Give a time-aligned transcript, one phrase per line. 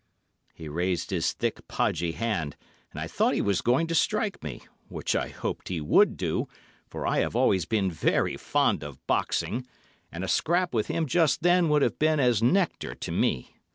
[0.55, 2.57] He raised his thick, podgy hand,
[2.91, 6.47] and I thought he was going to strike me, which I hoped he would do,
[6.87, 9.67] for I have always been very fond of boxing,
[10.11, 13.53] and a scrap with him just then would have been as nectar to me.